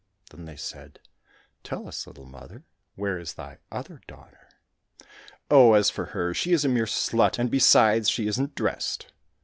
Then 0.31 0.45
they 0.45 0.55
said," 0.55 0.97
Tell 1.63 1.87
us, 1.87 2.07
little 2.07 2.25
mother, 2.25 2.63
where 2.95 3.19
is 3.19 3.35
thy 3.35 3.59
other 3.71 4.01
daughter?"—" 4.07 4.49
Oh, 5.51 5.73
as 5.73 5.91
for 5.91 6.05
her, 6.05 6.33
she 6.33 6.53
is 6.53 6.65
a 6.65 6.69
mere 6.69 6.87
slut, 6.87 7.37
and 7.37 7.51
besides 7.51 8.09
she 8.09 8.25
isn't 8.25 8.55
dressed." 8.55 9.11